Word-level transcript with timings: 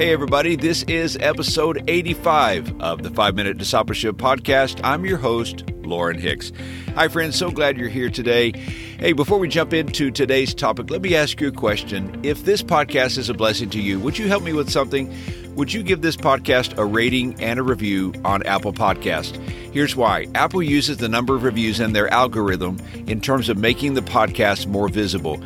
Hey, 0.00 0.14
everybody, 0.14 0.56
this 0.56 0.82
is 0.84 1.18
episode 1.20 1.84
85 1.86 2.80
of 2.80 3.02
the 3.02 3.10
5 3.10 3.34
Minute 3.34 3.58
Discipleship 3.58 4.16
Podcast. 4.16 4.80
I'm 4.82 5.04
your 5.04 5.18
host, 5.18 5.62
Lauren 5.82 6.18
Hicks. 6.18 6.52
Hi, 6.94 7.08
friends, 7.08 7.36
so 7.36 7.50
glad 7.50 7.76
you're 7.76 7.90
here 7.90 8.08
today. 8.08 8.52
Hey, 8.98 9.12
before 9.12 9.38
we 9.38 9.46
jump 9.46 9.74
into 9.74 10.10
today's 10.10 10.54
topic, 10.54 10.88
let 10.88 11.02
me 11.02 11.14
ask 11.14 11.38
you 11.38 11.48
a 11.48 11.52
question. 11.52 12.18
If 12.22 12.46
this 12.46 12.62
podcast 12.62 13.18
is 13.18 13.28
a 13.28 13.34
blessing 13.34 13.68
to 13.70 13.78
you, 13.78 14.00
would 14.00 14.16
you 14.16 14.26
help 14.26 14.42
me 14.42 14.54
with 14.54 14.70
something? 14.70 15.14
Would 15.56 15.70
you 15.70 15.82
give 15.82 16.00
this 16.00 16.16
podcast 16.16 16.78
a 16.78 16.84
rating 16.86 17.38
and 17.38 17.60
a 17.60 17.62
review 17.62 18.14
on 18.24 18.42
Apple 18.44 18.72
Podcast? 18.72 19.36
Here's 19.70 19.94
why 19.94 20.28
Apple 20.34 20.62
uses 20.62 20.96
the 20.96 21.10
number 21.10 21.36
of 21.36 21.42
reviews 21.42 21.78
in 21.78 21.92
their 21.92 22.10
algorithm 22.10 22.78
in 23.06 23.20
terms 23.20 23.50
of 23.50 23.58
making 23.58 23.92
the 23.92 24.00
podcast 24.00 24.66
more 24.66 24.88
visible. 24.88 25.38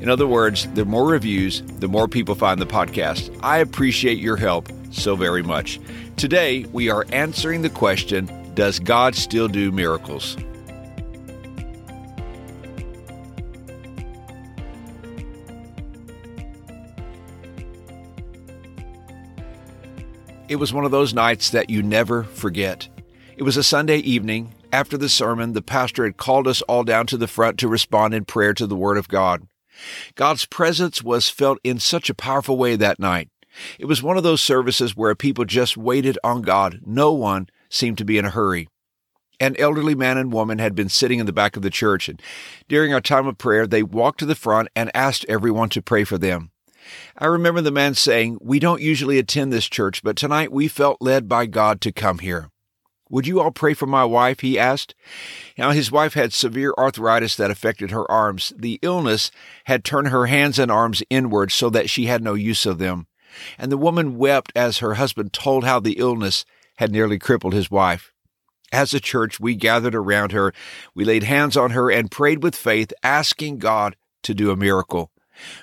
In 0.00 0.08
other 0.08 0.26
words, 0.26 0.66
the 0.72 0.86
more 0.86 1.06
reviews, 1.06 1.62
the 1.78 1.88
more 1.88 2.08
people 2.08 2.34
find 2.34 2.60
the 2.60 2.66
podcast. 2.66 3.36
I 3.42 3.58
appreciate 3.58 4.18
your 4.18 4.36
help 4.36 4.68
so 4.90 5.14
very 5.14 5.42
much. 5.42 5.78
Today, 6.16 6.64
we 6.72 6.88
are 6.88 7.04
answering 7.12 7.60
the 7.60 7.70
question 7.70 8.30
Does 8.54 8.78
God 8.78 9.14
still 9.14 9.46
do 9.46 9.70
miracles? 9.70 10.38
It 20.48 20.56
was 20.56 20.72
one 20.72 20.84
of 20.84 20.90
those 20.90 21.14
nights 21.14 21.50
that 21.50 21.70
you 21.70 21.82
never 21.82 22.24
forget. 22.24 22.88
It 23.36 23.44
was 23.44 23.56
a 23.56 23.62
Sunday 23.62 23.98
evening. 23.98 24.54
After 24.72 24.96
the 24.96 25.08
sermon, 25.08 25.52
the 25.52 25.62
pastor 25.62 26.04
had 26.04 26.16
called 26.16 26.48
us 26.48 26.60
all 26.62 26.84
down 26.84 27.06
to 27.08 27.16
the 27.16 27.28
front 27.28 27.58
to 27.58 27.68
respond 27.68 28.14
in 28.14 28.24
prayer 28.24 28.52
to 28.54 28.66
the 28.66 28.76
Word 28.76 28.96
of 28.96 29.08
God. 29.08 29.46
God's 30.14 30.46
presence 30.46 31.02
was 31.02 31.28
felt 31.28 31.58
in 31.64 31.78
such 31.78 32.10
a 32.10 32.14
powerful 32.14 32.56
way 32.56 32.76
that 32.76 32.98
night. 32.98 33.28
It 33.78 33.86
was 33.86 34.02
one 34.02 34.16
of 34.16 34.22
those 34.22 34.42
services 34.42 34.96
where 34.96 35.14
people 35.14 35.44
just 35.44 35.76
waited 35.76 36.18
on 36.22 36.42
God. 36.42 36.80
No 36.84 37.12
one 37.12 37.48
seemed 37.68 37.98
to 37.98 38.04
be 38.04 38.18
in 38.18 38.24
a 38.24 38.30
hurry. 38.30 38.68
An 39.40 39.56
elderly 39.58 39.94
man 39.94 40.18
and 40.18 40.32
woman 40.32 40.58
had 40.58 40.74
been 40.74 40.90
sitting 40.90 41.18
in 41.18 41.26
the 41.26 41.32
back 41.32 41.56
of 41.56 41.62
the 41.62 41.70
church, 41.70 42.08
and 42.08 42.20
during 42.68 42.92
our 42.92 43.00
time 43.00 43.26
of 43.26 43.38
prayer, 43.38 43.66
they 43.66 43.82
walked 43.82 44.18
to 44.20 44.26
the 44.26 44.34
front 44.34 44.68
and 44.76 44.90
asked 44.94 45.24
everyone 45.28 45.70
to 45.70 45.82
pray 45.82 46.04
for 46.04 46.18
them. 46.18 46.50
I 47.16 47.26
remember 47.26 47.62
the 47.62 47.70
man 47.70 47.94
saying, 47.94 48.38
We 48.40 48.58
don't 48.58 48.82
usually 48.82 49.18
attend 49.18 49.52
this 49.52 49.68
church, 49.68 50.02
but 50.02 50.16
tonight 50.16 50.52
we 50.52 50.68
felt 50.68 51.00
led 51.00 51.28
by 51.28 51.46
God 51.46 51.80
to 51.82 51.92
come 51.92 52.18
here. 52.18 52.49
Would 53.10 53.26
you 53.26 53.40
all 53.40 53.50
pray 53.50 53.74
for 53.74 53.86
my 53.86 54.04
wife? 54.04 54.40
He 54.40 54.58
asked. 54.58 54.94
Now, 55.58 55.72
his 55.72 55.90
wife 55.90 56.14
had 56.14 56.32
severe 56.32 56.72
arthritis 56.78 57.36
that 57.36 57.50
affected 57.50 57.90
her 57.90 58.10
arms. 58.10 58.52
The 58.56 58.78
illness 58.82 59.32
had 59.64 59.84
turned 59.84 60.08
her 60.08 60.26
hands 60.26 60.58
and 60.58 60.70
arms 60.70 61.02
inward 61.10 61.50
so 61.50 61.68
that 61.70 61.90
she 61.90 62.06
had 62.06 62.22
no 62.22 62.34
use 62.34 62.64
of 62.66 62.78
them. 62.78 63.08
And 63.58 63.70
the 63.70 63.76
woman 63.76 64.16
wept 64.16 64.52
as 64.54 64.78
her 64.78 64.94
husband 64.94 65.32
told 65.32 65.64
how 65.64 65.80
the 65.80 65.98
illness 65.98 66.44
had 66.76 66.92
nearly 66.92 67.18
crippled 67.18 67.52
his 67.52 67.70
wife. 67.70 68.12
As 68.72 68.94
a 68.94 69.00
church, 69.00 69.40
we 69.40 69.56
gathered 69.56 69.96
around 69.96 70.30
her. 70.30 70.52
We 70.94 71.04
laid 71.04 71.24
hands 71.24 71.56
on 71.56 71.72
her 71.72 71.90
and 71.90 72.10
prayed 72.10 72.42
with 72.42 72.54
faith, 72.54 72.92
asking 73.02 73.58
God 73.58 73.96
to 74.22 74.34
do 74.34 74.52
a 74.52 74.56
miracle. 74.56 75.10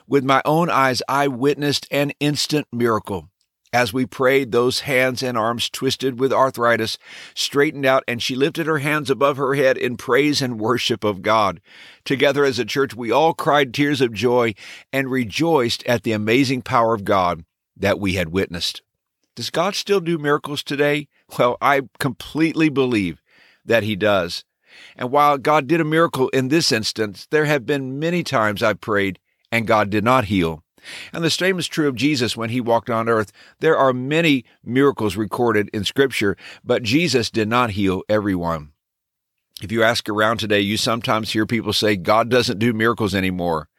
With 0.08 0.26
my 0.26 0.42
own 0.44 0.70
eyes, 0.70 1.02
I 1.08 1.28
witnessed 1.28 1.88
an 1.92 2.12
instant 2.20 2.68
miracle. 2.74 3.30
As 3.74 3.92
we 3.92 4.06
prayed, 4.06 4.52
those 4.52 4.82
hands 4.82 5.22
and 5.22 5.38
arms 5.38 5.70
twisted 5.70 6.20
with 6.20 6.32
arthritis 6.32 6.98
straightened 7.36 7.86
out, 7.86 8.04
and 8.08 8.22
she 8.22 8.34
lifted 8.34 8.66
her 8.66 8.78
hands 8.78 9.10
above 9.10 9.38
her 9.38 9.56
head 9.56 9.78
in 9.78 9.98
praise 9.98 10.42
and 10.42 10.60
worship 10.60 11.04
of 11.04 11.22
God. 11.22 11.60
Together 12.06 12.46
as 12.46 12.60
a 12.60 12.66
church, 12.66 12.96
we 12.96 13.12
all 13.12 13.34
cried 13.34 13.74
tears 13.74 14.00
of 14.00 14.14
joy 14.14 14.54
and 14.94 15.12
rejoiced 15.12 15.86
at 15.86 16.04
the 16.04 16.14
amazing 16.14 16.62
power 16.62 16.94
of 16.94 17.04
God 17.04 17.44
that 17.76 18.00
we 18.00 18.14
had 18.14 18.30
witnessed. 18.30 18.82
Does 19.36 19.50
God 19.50 19.76
still 19.76 20.00
do 20.00 20.18
miracles 20.18 20.64
today? 20.64 21.10
Well, 21.38 21.58
I 21.62 21.82
completely 22.00 22.70
believe 22.70 23.22
that 23.66 23.84
He 23.84 23.96
does. 23.96 24.46
And 24.96 25.12
while 25.12 25.38
God 25.38 25.68
did 25.68 25.82
a 25.82 25.86
miracle 25.86 26.30
in 26.30 26.48
this 26.48 26.72
instance, 26.72 27.28
there 27.32 27.46
have 27.46 27.66
been 27.66 28.00
many 28.00 28.24
times 28.24 28.64
I've 28.64 28.82
prayed 28.82 29.20
and 29.52 29.68
God 29.68 29.90
did 29.90 30.04
not 30.04 30.26
heal. 30.26 30.64
And 31.12 31.24
the 31.24 31.30
same 31.30 31.60
is 31.60 31.68
true 31.68 31.88
of 31.88 31.96
Jesus 31.96 32.38
when 32.38 32.50
he 32.50 32.62
walked 32.62 32.90
on 32.90 33.10
earth. 33.10 33.32
There 33.60 33.78
are 33.78 33.94
many 33.94 34.46
miracles 34.64 35.16
recorded 35.16 35.70
in 35.74 35.84
Scripture, 35.84 36.38
but 36.64 36.84
Jesus 36.84 37.30
did 37.30 37.48
not 37.48 37.72
heal 37.72 38.04
everyone. 38.08 38.72
If 39.62 39.72
you 39.72 39.82
ask 39.82 40.08
around 40.08 40.38
today, 40.38 40.60
you 40.60 40.78
sometimes 40.78 41.32
hear 41.32 41.48
people 41.48 41.74
say 41.74 41.96
God 41.96 42.30
doesn't 42.30 42.60
do 42.60 42.74
miracles 42.74 43.16
anymore. 43.16 43.70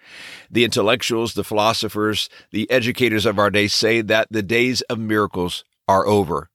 The 0.50 0.64
intellectuals, 0.64 1.34
the 1.34 1.44
philosophers, 1.44 2.28
the 2.50 2.68
educators 2.70 3.24
of 3.24 3.38
our 3.38 3.50
day 3.50 3.68
say 3.68 4.00
that 4.00 4.26
the 4.30 4.42
days 4.42 4.80
of 4.82 4.98
miracles 4.98 5.64
are 5.86 6.06
over. 6.06 6.50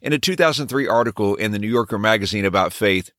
In 0.00 0.12
a 0.12 0.18
2003 0.18 0.86
article 0.86 1.34
in 1.34 1.50
the 1.52 1.58
New 1.58 1.68
Yorker 1.68 1.98
magazine 1.98 2.44
about 2.44 2.72
faith, 2.72 3.10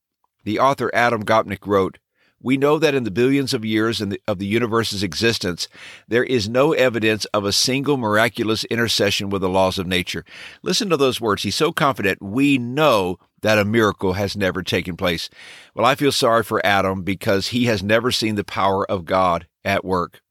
the 0.45 0.59
author 0.59 0.89
Adam 0.93 1.23
Gopnik 1.23 1.67
wrote, 1.67 1.99
we 2.45 2.57
know 2.57 2.77
that 2.77 2.93
in 2.93 3.05
the 3.05 3.11
billions 3.11 3.55
of 3.55 3.65
years 3.65 3.97
the, 3.97 4.21
of 4.27 4.37
the 4.37 4.45
universe's 4.45 5.01
existence, 5.01 5.67
there 6.07 6.23
is 6.23 6.47
no 6.47 6.73
evidence 6.73 7.25
of 7.33 7.43
a 7.43 7.51
single 7.51 7.97
miraculous 7.97 8.65
intercession 8.65 9.31
with 9.31 9.41
the 9.41 9.49
laws 9.49 9.79
of 9.79 9.87
nature. 9.87 10.23
Listen 10.61 10.87
to 10.89 10.95
those 10.95 11.19
words. 11.19 11.41
He's 11.41 11.55
so 11.55 11.71
confident. 11.71 12.21
We 12.21 12.59
know 12.59 13.17
that 13.41 13.57
a 13.57 13.65
miracle 13.65 14.13
has 14.13 14.37
never 14.37 14.61
taken 14.61 14.95
place. 14.95 15.27
Well, 15.73 15.87
I 15.87 15.95
feel 15.95 16.11
sorry 16.11 16.43
for 16.43 16.63
Adam 16.63 17.01
because 17.01 17.47
he 17.47 17.65
has 17.65 17.81
never 17.81 18.11
seen 18.11 18.35
the 18.35 18.43
power 18.43 18.89
of 18.91 19.05
God 19.05 19.47
at 19.63 19.83
work. 19.83 20.21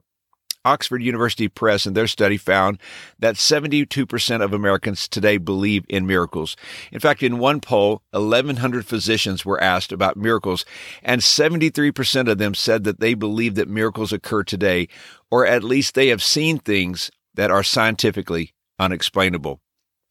Oxford 0.64 1.02
University 1.02 1.48
Press 1.48 1.86
in 1.86 1.94
their 1.94 2.06
study 2.06 2.36
found 2.36 2.78
that 3.18 3.36
72% 3.36 4.42
of 4.42 4.52
Americans 4.52 5.06
today 5.06 5.36
believe 5.36 5.84
in 5.88 6.06
miracles. 6.06 6.56
In 6.90 7.00
fact, 7.00 7.22
in 7.22 7.38
one 7.38 7.60
poll, 7.60 8.02
1,100 8.12 8.86
physicians 8.86 9.44
were 9.44 9.62
asked 9.62 9.92
about 9.92 10.16
miracles, 10.16 10.64
and 11.02 11.20
73% 11.20 12.30
of 12.30 12.38
them 12.38 12.54
said 12.54 12.84
that 12.84 13.00
they 13.00 13.14
believe 13.14 13.54
that 13.56 13.68
miracles 13.68 14.12
occur 14.12 14.42
today, 14.42 14.88
or 15.30 15.46
at 15.46 15.64
least 15.64 15.94
they 15.94 16.08
have 16.08 16.22
seen 16.22 16.58
things 16.58 17.10
that 17.34 17.50
are 17.50 17.62
scientifically 17.62 18.54
unexplainable. 18.78 19.60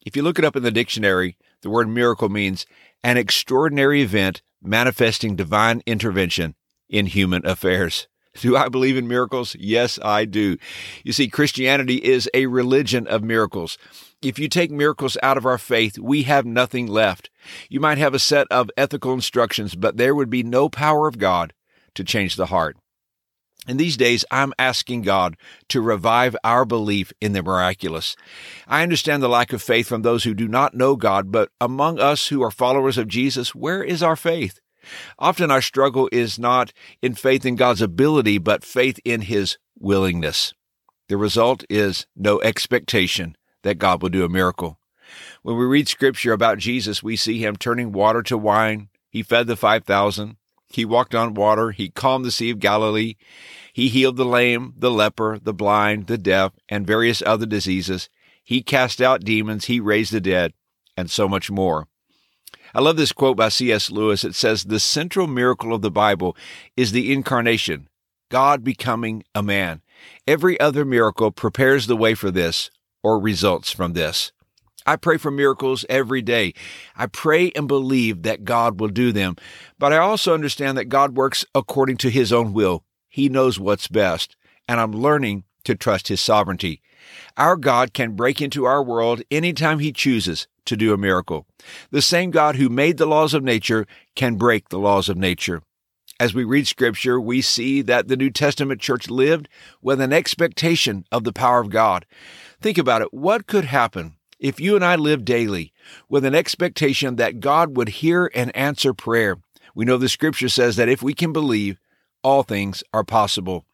If 0.05 0.15
you 0.15 0.21
look 0.21 0.37
it 0.37 0.45
up 0.45 0.55
in 0.55 0.63
the 0.63 0.71
dictionary, 0.71 1.37
the 1.61 1.69
word 1.69 1.87
miracle 1.87 2.29
means 2.29 2.65
an 3.03 3.17
extraordinary 3.17 4.01
event 4.01 4.41
manifesting 4.61 5.35
divine 5.35 5.81
intervention 5.85 6.55
in 6.89 7.05
human 7.07 7.45
affairs. 7.45 8.07
Do 8.35 8.57
I 8.57 8.67
believe 8.69 8.97
in 8.97 9.07
miracles? 9.07 9.55
Yes, 9.59 9.99
I 10.03 10.25
do. 10.25 10.57
You 11.03 11.13
see, 11.13 11.27
Christianity 11.27 11.97
is 11.97 12.29
a 12.33 12.47
religion 12.47 13.07
of 13.07 13.23
miracles. 13.23 13.77
If 14.21 14.39
you 14.39 14.47
take 14.47 14.71
miracles 14.71 15.17
out 15.21 15.37
of 15.37 15.45
our 15.45 15.57
faith, 15.57 15.99
we 15.99 16.23
have 16.23 16.45
nothing 16.45 16.87
left. 16.87 17.29
You 17.69 17.79
might 17.79 17.97
have 17.97 18.13
a 18.13 18.19
set 18.19 18.47
of 18.49 18.71
ethical 18.75 19.13
instructions, 19.13 19.75
but 19.75 19.97
there 19.97 20.15
would 20.15 20.29
be 20.29 20.43
no 20.43 20.67
power 20.69 21.07
of 21.07 21.19
God 21.19 21.53
to 21.95 22.03
change 22.03 22.35
the 22.35 22.47
heart. 22.47 22.77
In 23.65 23.77
these 23.77 23.95
days, 23.95 24.25
I'm 24.29 24.51
asking 24.59 25.03
God 25.03 25.37
to 25.69 25.79
revive 25.79 26.35
our 26.43 26.65
belief 26.65 27.13
in 27.21 27.31
the 27.31 27.43
miraculous. 27.43 28.15
I 28.67 28.83
understand 28.83 29.23
the 29.23 29.29
lack 29.29 29.53
of 29.53 29.61
faith 29.61 29.87
from 29.87 30.01
those 30.01 30.25
who 30.25 30.33
do 30.33 30.49
not 30.49 30.73
know 30.73 30.97
God, 30.97 31.31
but 31.31 31.49
among 31.61 31.99
us 31.99 32.27
who 32.27 32.43
are 32.43 32.51
followers 32.51 32.97
of 32.97 33.07
Jesus, 33.07 33.55
where 33.55 33.81
is 33.81 34.03
our 34.03 34.17
faith? 34.17 34.59
Often 35.19 35.51
our 35.51 35.61
struggle 35.61 36.09
is 36.11 36.37
not 36.37 36.73
in 37.01 37.15
faith 37.15 37.45
in 37.45 37.55
God's 37.55 37.81
ability, 37.81 38.37
but 38.37 38.63
faith 38.63 38.99
in 39.05 39.21
His 39.21 39.57
willingness. 39.79 40.53
The 41.09 41.17
result 41.17 41.63
is 41.69 42.07
no 42.15 42.41
expectation 42.41 43.35
that 43.63 43.77
God 43.77 44.01
will 44.01 44.09
do 44.09 44.25
a 44.25 44.29
miracle. 44.29 44.79
When 45.41 45.57
we 45.57 45.65
read 45.65 45.87
scripture 45.87 46.33
about 46.33 46.57
Jesus, 46.57 47.03
we 47.03 47.15
see 47.15 47.39
him 47.39 47.55
turning 47.55 47.91
water 47.91 48.23
to 48.23 48.37
wine. 48.37 48.89
He 49.09 49.23
fed 49.23 49.47
the 49.47 49.55
5,000. 49.55 50.37
He 50.69 50.85
walked 50.85 51.13
on 51.13 51.35
water. 51.35 51.71
He 51.71 51.89
calmed 51.89 52.25
the 52.25 52.31
Sea 52.31 52.49
of 52.49 52.59
Galilee. 52.59 53.15
He 53.73 53.89
healed 53.89 54.17
the 54.17 54.25
lame, 54.25 54.73
the 54.77 54.89
leper, 54.89 55.39
the 55.39 55.53
blind, 55.53 56.07
the 56.07 56.17
deaf, 56.17 56.53
and 56.67 56.87
various 56.87 57.21
other 57.23 57.45
diseases. 57.45 58.09
He 58.43 58.63
cast 58.63 59.01
out 59.01 59.23
demons. 59.23 59.65
He 59.65 59.79
raised 59.79 60.13
the 60.13 60.21
dead, 60.21 60.53
and 60.97 61.11
so 61.11 61.27
much 61.27 61.51
more. 61.51 61.87
I 62.75 62.81
love 62.81 62.97
this 62.97 63.11
quote 63.11 63.37
by 63.37 63.49
C.S. 63.49 63.91
Lewis. 63.91 64.23
It 64.23 64.33
says, 64.33 64.63
The 64.63 64.79
central 64.79 65.27
miracle 65.27 65.73
of 65.73 65.83
the 65.83 65.91
Bible 65.91 66.35
is 66.75 66.91
the 66.91 67.13
incarnation, 67.13 67.87
God 68.29 68.63
becoming 68.63 69.23
a 69.35 69.43
man. 69.43 69.81
Every 70.27 70.59
other 70.59 70.83
miracle 70.83 71.31
prepares 71.31 71.85
the 71.85 71.95
way 71.95 72.15
for 72.15 72.31
this 72.31 72.71
or 73.03 73.19
results 73.19 73.71
from 73.71 73.93
this. 73.93 74.31
I 74.85 74.95
pray 74.95 75.17
for 75.17 75.31
miracles 75.31 75.85
every 75.87 76.21
day. 76.21 76.53
I 76.95 77.05
pray 77.05 77.51
and 77.51 77.67
believe 77.67 78.23
that 78.23 78.43
God 78.43 78.79
will 78.79 78.89
do 78.89 79.11
them, 79.11 79.35
but 79.77 79.93
I 79.93 79.97
also 79.97 80.33
understand 80.33 80.77
that 80.77 80.85
God 80.85 81.15
works 81.15 81.45
according 81.53 81.97
to 81.97 82.09
his 82.09 82.33
own 82.33 82.53
will. 82.53 82.83
He 83.07 83.29
knows 83.29 83.59
what's 83.59 83.87
best, 83.87 84.35
and 84.67 84.79
I'm 84.79 84.91
learning 84.91 85.43
to 85.65 85.75
trust 85.75 86.07
his 86.07 86.19
sovereignty. 86.19 86.81
Our 87.37 87.55
God 87.55 87.93
can 87.93 88.15
break 88.15 88.41
into 88.41 88.65
our 88.65 88.83
world 88.83 89.21
anytime 89.31 89.79
he 89.79 89.91
chooses 89.91 90.47
to 90.65 90.77
do 90.77 90.93
a 90.93 90.97
miracle. 90.97 91.45
The 91.91 92.01
same 92.01 92.31
God 92.31 92.55
who 92.55 92.69
made 92.69 92.97
the 92.97 93.05
laws 93.05 93.33
of 93.33 93.43
nature 93.43 93.85
can 94.15 94.35
break 94.35 94.69
the 94.69 94.79
laws 94.79 95.09
of 95.09 95.17
nature. 95.17 95.61
As 96.19 96.33
we 96.33 96.43
read 96.43 96.67
scripture, 96.67 97.19
we 97.19 97.41
see 97.41 97.81
that 97.81 98.07
the 98.07 98.15
New 98.15 98.29
Testament 98.29 98.79
church 98.79 99.09
lived 99.09 99.49
with 99.81 99.99
an 99.99 100.13
expectation 100.13 101.05
of 101.11 101.23
the 101.23 101.33
power 101.33 101.59
of 101.59 101.69
God. 101.69 102.05
Think 102.61 102.77
about 102.77 103.01
it. 103.01 103.13
What 103.13 103.47
could 103.47 103.65
happen 103.65 104.15
if 104.39 104.59
you 104.59 104.75
and 104.75 104.85
I 104.85 104.95
lived 104.95 105.25
daily 105.25 105.73
with 106.07 106.23
an 106.23 106.35
expectation 106.35 107.15
that 107.15 107.39
God 107.39 107.75
would 107.75 107.89
hear 107.89 108.31
and 108.33 108.55
answer 108.55 108.93
prayer? 108.93 109.37
We 109.75 109.85
know 109.85 109.97
the 109.97 110.07
scripture 110.07 110.49
says 110.49 110.75
that 110.75 110.87
if 110.87 111.01
we 111.01 111.13
can 111.13 111.33
believe, 111.33 111.79
all 112.23 112.43
things 112.43 112.83
are 112.93 113.03
possible. 113.03 113.65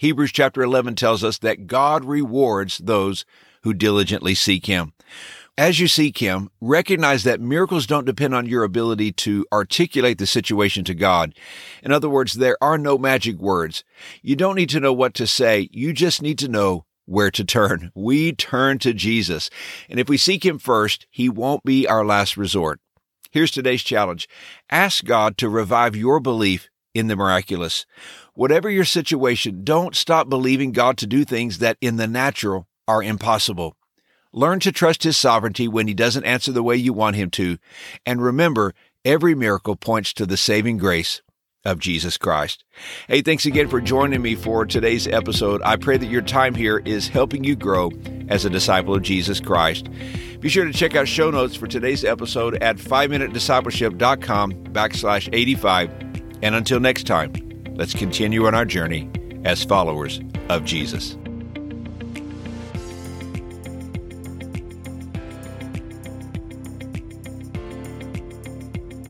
Hebrews 0.00 0.32
chapter 0.32 0.62
11 0.62 0.94
tells 0.94 1.22
us 1.22 1.36
that 1.40 1.66
God 1.66 2.06
rewards 2.06 2.78
those 2.78 3.26
who 3.64 3.74
diligently 3.74 4.34
seek 4.34 4.64
Him. 4.64 4.94
As 5.58 5.78
you 5.78 5.88
seek 5.88 6.16
Him, 6.16 6.48
recognize 6.58 7.22
that 7.24 7.38
miracles 7.38 7.86
don't 7.86 8.06
depend 8.06 8.34
on 8.34 8.46
your 8.46 8.64
ability 8.64 9.12
to 9.12 9.44
articulate 9.52 10.16
the 10.16 10.26
situation 10.26 10.84
to 10.84 10.94
God. 10.94 11.34
In 11.82 11.92
other 11.92 12.08
words, 12.08 12.32
there 12.32 12.56
are 12.62 12.78
no 12.78 12.96
magic 12.96 13.36
words. 13.36 13.84
You 14.22 14.36
don't 14.36 14.54
need 14.54 14.70
to 14.70 14.80
know 14.80 14.94
what 14.94 15.12
to 15.16 15.26
say. 15.26 15.68
You 15.70 15.92
just 15.92 16.22
need 16.22 16.38
to 16.38 16.48
know 16.48 16.86
where 17.04 17.30
to 17.32 17.44
turn. 17.44 17.92
We 17.94 18.32
turn 18.32 18.78
to 18.78 18.94
Jesus. 18.94 19.50
And 19.90 20.00
if 20.00 20.08
we 20.08 20.16
seek 20.16 20.46
Him 20.46 20.58
first, 20.58 21.06
He 21.10 21.28
won't 21.28 21.62
be 21.62 21.86
our 21.86 22.06
last 22.06 22.38
resort. 22.38 22.80
Here's 23.32 23.50
today's 23.50 23.82
challenge. 23.82 24.30
Ask 24.70 25.04
God 25.04 25.36
to 25.36 25.50
revive 25.50 25.94
your 25.94 26.20
belief 26.20 26.70
in 26.94 27.08
the 27.08 27.16
miraculous. 27.16 27.86
Whatever 28.34 28.70
your 28.70 28.84
situation, 28.84 29.64
don't 29.64 29.94
stop 29.94 30.28
believing 30.28 30.72
God 30.72 30.96
to 30.98 31.06
do 31.06 31.24
things 31.24 31.58
that 31.58 31.76
in 31.80 31.96
the 31.96 32.06
natural 32.06 32.66
are 32.88 33.02
impossible. 33.02 33.76
Learn 34.32 34.60
to 34.60 34.72
trust 34.72 35.02
His 35.02 35.16
sovereignty 35.16 35.68
when 35.68 35.88
He 35.88 35.94
doesn't 35.94 36.24
answer 36.24 36.52
the 36.52 36.62
way 36.62 36.76
you 36.76 36.92
want 36.92 37.16
Him 37.16 37.30
to. 37.32 37.58
And 38.06 38.22
remember, 38.22 38.74
every 39.04 39.34
miracle 39.34 39.76
points 39.76 40.12
to 40.14 40.26
the 40.26 40.36
saving 40.36 40.78
grace 40.78 41.22
of 41.64 41.78
Jesus 41.78 42.16
Christ. 42.16 42.64
Hey, 43.06 43.22
thanks 43.22 43.44
again 43.44 43.68
for 43.68 43.80
joining 43.80 44.22
me 44.22 44.34
for 44.34 44.64
today's 44.64 45.06
episode. 45.06 45.60
I 45.62 45.76
pray 45.76 45.98
that 45.98 46.06
your 46.06 46.22
time 46.22 46.54
here 46.54 46.78
is 46.84 47.08
helping 47.08 47.44
you 47.44 47.54
grow 47.54 47.90
as 48.28 48.44
a 48.44 48.50
disciple 48.50 48.94
of 48.94 49.02
Jesus 49.02 49.40
Christ. 49.40 49.88
Be 50.40 50.48
sure 50.48 50.64
to 50.64 50.72
check 50.72 50.96
out 50.96 51.06
show 51.06 51.30
notes 51.30 51.54
for 51.54 51.66
today's 51.66 52.04
episode 52.04 52.62
at 52.62 52.76
5minutediscipleship.com 52.76 54.52
backslash 54.72 55.28
85. 55.32 56.09
And 56.42 56.54
until 56.54 56.80
next 56.80 57.06
time, 57.06 57.32
let's 57.74 57.94
continue 57.94 58.46
on 58.46 58.54
our 58.54 58.64
journey 58.64 59.10
as 59.44 59.64
followers 59.64 60.20
of 60.48 60.64
Jesus. 60.64 61.16